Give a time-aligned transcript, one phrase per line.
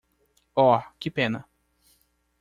[0.55, 1.47] Oh, que pena!